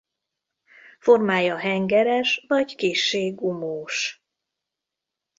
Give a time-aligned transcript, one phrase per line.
[0.99, 4.23] Formája hengeres vagy kissé gumós.